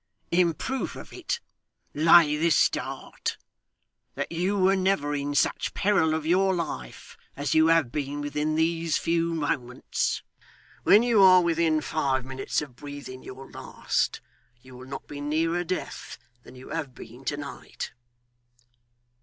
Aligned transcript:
'In 0.31 0.55
proof 0.55 0.95
of 0.95 1.13
it, 1.13 1.39
lay 1.93 2.35
this 2.35 2.69
to 2.69 2.81
heart 2.81 3.37
that 4.15 4.31
you 4.31 4.57
were 4.57 4.75
never 4.75 5.13
in 5.13 5.35
such 5.35 5.75
peril 5.75 6.15
of 6.15 6.25
your 6.25 6.55
life 6.55 7.15
as 7.37 7.53
you 7.53 7.67
have 7.67 7.91
been 7.91 8.19
within 8.19 8.55
these 8.55 8.97
few 8.97 9.35
moments; 9.35 10.23
when 10.81 11.03
you 11.03 11.21
are 11.21 11.41
within 11.43 11.81
five 11.81 12.25
minutes 12.25 12.63
of 12.63 12.75
breathing 12.75 13.21
your 13.21 13.51
last, 13.51 14.21
you 14.63 14.75
will 14.75 14.87
not 14.87 15.05
be 15.07 15.21
nearer 15.21 15.63
death 15.63 16.17
than 16.41 16.55
you 16.55 16.69
have 16.69 16.95
been 16.95 17.23
to 17.25 17.37
night! 17.37 17.91